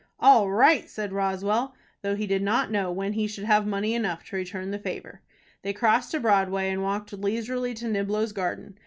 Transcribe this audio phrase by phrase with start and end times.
[0.19, 4.23] "All right!" said Roswell, though he did not know when he should have money enough
[4.23, 5.21] to return the favor.
[5.61, 8.79] They crossed to Broadway, and walked leisurely to Niblo's Garden.